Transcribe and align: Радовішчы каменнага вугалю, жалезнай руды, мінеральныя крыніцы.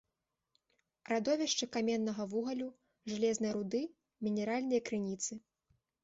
Радовішчы 1.09 1.65
каменнага 1.75 2.25
вугалю, 2.31 2.69
жалезнай 3.13 3.51
руды, 3.57 3.81
мінеральныя 4.29 4.81
крыніцы. 4.89 5.33